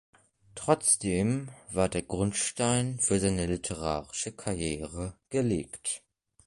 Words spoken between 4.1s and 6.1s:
Karriere gelegt.